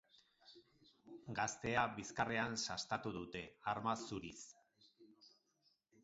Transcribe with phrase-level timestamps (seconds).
[1.39, 3.41] Gaztea bizkarrean sastatu dute,
[3.73, 4.39] arma zuriz.